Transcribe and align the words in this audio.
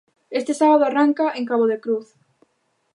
Este 0.39 0.55
sábado 0.55 0.83
arranca 0.85 1.29
en 1.31 1.45
Cabo 1.45 1.67
de 1.67 1.79
Cruz. 1.79 2.07